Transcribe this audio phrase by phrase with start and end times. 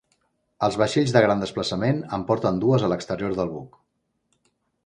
[0.67, 3.79] Els vaixells de gran desplaçament en porten dues a l'exterior del buc.